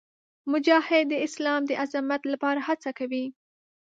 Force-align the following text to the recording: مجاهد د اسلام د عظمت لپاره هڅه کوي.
مجاهد 0.51 1.05
د 1.09 1.13
اسلام 1.27 1.61
د 1.67 1.71
عظمت 1.81 2.21
لپاره 2.31 2.59
هڅه 2.67 2.89
کوي. 2.99 3.25